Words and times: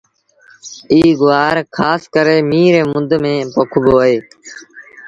ايٚ 0.91 1.13
گُوآر 1.19 1.55
کآس 1.75 2.01
ڪري 2.13 2.37
ميݩهن 2.49 2.73
ريٚ 2.73 2.89
مند 2.91 3.11
ميݩ 3.23 3.49
پوکبو 3.53 3.93
اهي۔ 4.03 4.17